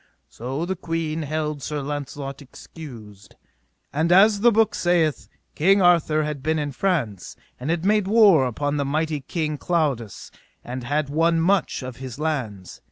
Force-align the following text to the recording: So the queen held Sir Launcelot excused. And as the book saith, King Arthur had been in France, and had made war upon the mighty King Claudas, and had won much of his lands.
So 0.29 0.65
the 0.65 0.75
queen 0.75 1.21
held 1.21 1.61
Sir 1.61 1.79
Launcelot 1.83 2.41
excused. 2.41 3.35
And 3.93 4.11
as 4.11 4.39
the 4.41 4.51
book 4.51 4.73
saith, 4.73 5.27
King 5.53 5.79
Arthur 5.79 6.23
had 6.23 6.41
been 6.41 6.57
in 6.57 6.71
France, 6.71 7.35
and 7.59 7.69
had 7.69 7.85
made 7.85 8.07
war 8.07 8.47
upon 8.47 8.77
the 8.77 8.85
mighty 8.85 9.19
King 9.21 9.59
Claudas, 9.59 10.31
and 10.63 10.83
had 10.83 11.09
won 11.11 11.39
much 11.39 11.83
of 11.83 11.97
his 11.97 12.17
lands. 12.17 12.79